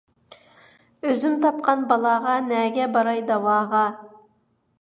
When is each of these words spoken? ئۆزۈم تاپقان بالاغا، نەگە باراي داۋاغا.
ئۆزۈم 1.09 1.35
تاپقان 1.43 1.85
بالاغا، 1.91 2.33
نەگە 2.49 2.91
باراي 2.97 3.25
داۋاغا. 3.29 3.87